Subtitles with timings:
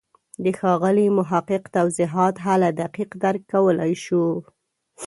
[0.43, 4.25] د ښاغلي محق توضیحات هله دقیق درک کولای شو.